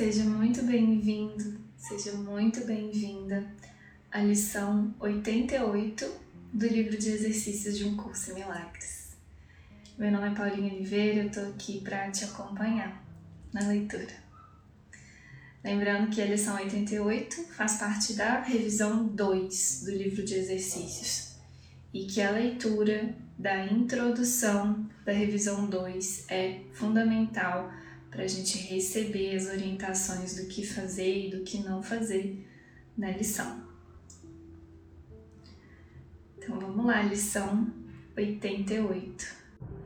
[0.00, 3.46] Seja muito bem-vindo, seja muito bem-vinda
[4.10, 6.10] à lição 88
[6.54, 9.10] do livro de exercícios de um curso em milagres.
[9.98, 13.04] Meu nome é Paulinha Oliveira, eu tô aqui para te acompanhar
[13.52, 14.14] na leitura.
[15.62, 21.34] Lembrando que a lição 88 faz parte da revisão 2 do livro de exercícios
[21.92, 27.70] e que a leitura da introdução da revisão 2 é fundamental
[28.10, 32.46] para a gente receber as orientações do que fazer e do que não fazer
[32.96, 33.62] na lição.
[36.36, 37.72] Então vamos lá, lição
[38.16, 39.26] 88.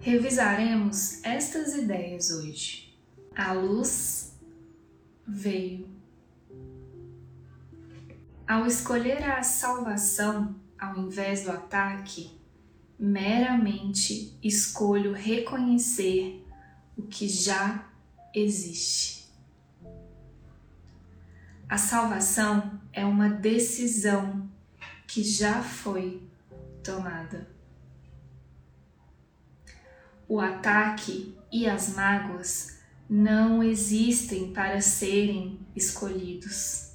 [0.00, 2.96] Revisaremos estas ideias hoje.
[3.34, 4.34] A luz
[5.26, 5.88] veio.
[8.46, 12.30] Ao escolher a salvação ao invés do ataque,
[12.98, 16.44] meramente escolho reconhecer
[16.96, 17.90] o que já
[18.34, 19.32] existe.
[21.68, 24.50] A salvação é uma decisão
[25.06, 26.22] que já foi
[26.82, 27.48] tomada.
[30.28, 36.92] O ataque e as mágoas não existem para serem escolhidos.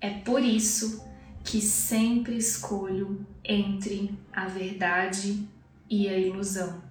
[0.00, 1.04] É por isso
[1.44, 5.48] que sempre escolho entre a verdade
[5.88, 6.87] e a ilusão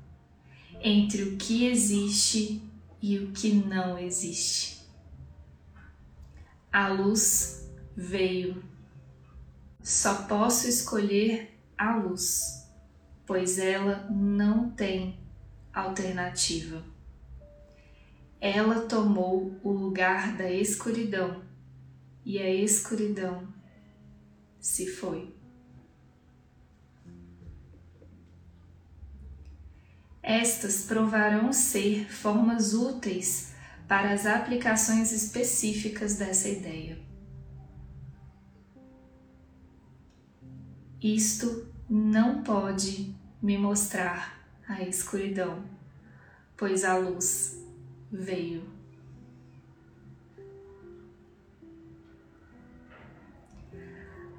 [0.82, 2.62] entre o que existe
[3.02, 4.82] e o que não existe.
[6.72, 8.64] A luz veio.
[9.82, 12.68] Só posso escolher a luz,
[13.26, 15.18] pois ela não tem
[15.74, 16.84] alternativa.
[18.40, 21.42] Ela tomou o lugar da escuridão
[22.26, 23.48] e a escuridão
[24.60, 25.34] se foi.
[30.30, 33.54] Estas provarão ser formas úteis
[33.88, 37.00] para as aplicações específicas dessa ideia.
[41.02, 45.64] Isto não pode me mostrar a escuridão,
[46.58, 47.66] pois a luz
[48.12, 48.64] veio.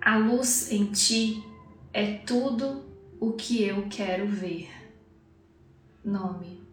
[0.02, 1.42] A luz em ti
[1.94, 2.84] é tudo
[3.18, 4.87] o que eu quero ver
[6.08, 6.66] nome.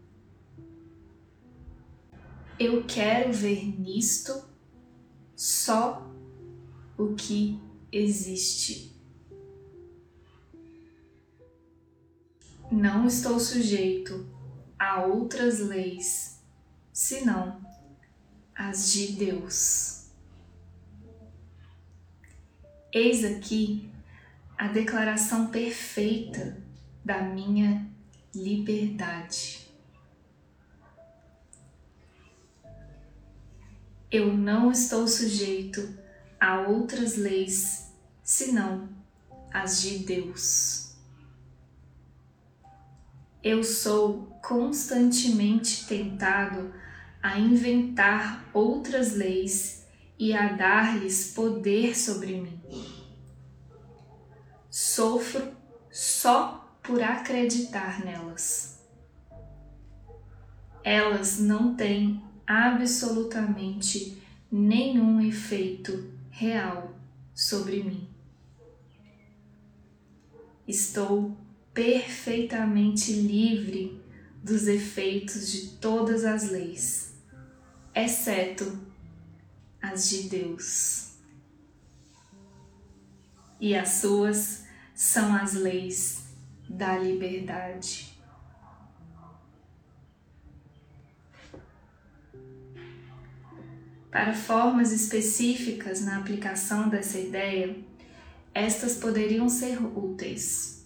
[2.57, 4.47] Eu quero ver nisto
[5.35, 6.09] só
[6.97, 7.59] o que
[7.91, 8.95] existe.
[12.71, 14.25] Não estou sujeito
[14.79, 16.41] a outras leis
[16.93, 17.61] senão
[18.55, 20.09] as de Deus.
[22.93, 23.91] Eis aqui
[24.57, 26.63] a declaração perfeita
[27.03, 27.93] da minha
[28.35, 29.67] liberdade.
[34.11, 35.97] Eu não estou sujeito
[36.39, 37.91] a outras leis
[38.23, 38.89] senão
[39.51, 40.95] as de Deus.
[43.43, 46.73] Eu sou constantemente tentado
[47.21, 49.85] a inventar outras leis
[50.17, 52.61] e a dar-lhes poder sobre mim.
[54.69, 55.55] Sofro
[55.91, 58.79] só por acreditar nelas.
[60.83, 66.95] Elas não têm absolutamente nenhum efeito real
[67.33, 68.07] sobre mim.
[70.67, 71.35] Estou
[71.73, 73.99] perfeitamente livre
[74.43, 77.15] dos efeitos de todas as leis,
[77.93, 78.79] exceto
[79.81, 81.15] as de Deus.
[83.59, 86.24] E as suas são as leis
[86.69, 88.15] da liberdade.
[94.11, 97.75] Para formas específicas na aplicação dessa ideia,
[98.53, 100.85] estas poderiam ser úteis.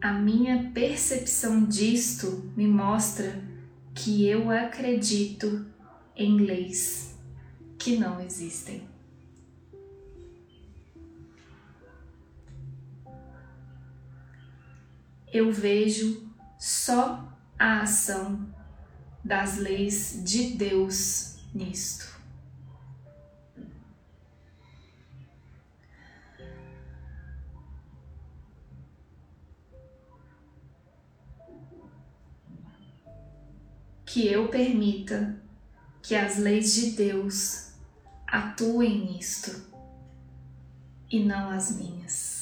[0.00, 3.42] A minha percepção disto me mostra
[3.94, 5.66] que eu acredito
[6.16, 7.16] em leis
[7.78, 8.91] que não existem.
[15.32, 17.26] Eu vejo só
[17.58, 18.46] a ação
[19.24, 22.12] das leis de Deus nisto.
[34.04, 35.40] Que eu permita
[36.02, 37.72] que as leis de Deus
[38.26, 39.72] atuem nisto
[41.10, 42.41] e não as minhas.